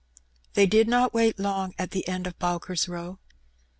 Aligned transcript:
They 0.55 0.65
did 0.65 0.87
not 0.87 1.13
wait 1.13 1.37
long 1.37 1.75
at 1.77 1.91
the 1.91 2.07
end 2.07 2.25
of 2.25 2.39
Bowker's 2.39 2.89
Row. 2.89 3.19